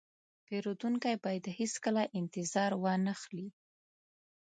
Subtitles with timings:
[0.47, 3.47] پیرودونکی باید هیڅکله انتظار وانهخلي.